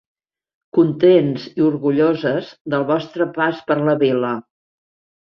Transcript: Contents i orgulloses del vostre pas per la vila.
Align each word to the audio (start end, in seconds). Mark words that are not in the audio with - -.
Contents 0.77 1.43
i 1.61 1.67
orgulloses 1.67 2.51
del 2.75 2.89
vostre 2.95 3.31
pas 3.39 3.65
per 3.71 3.81
la 3.93 3.99
vila. 4.07 4.37